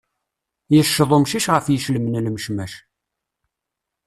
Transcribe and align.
Yecceḍ 0.73 1.11
umcic 1.15 1.45
ɣef 1.53 1.65
yiclem 1.69 2.05
n 2.09 2.15
lmecmac. 2.25 2.73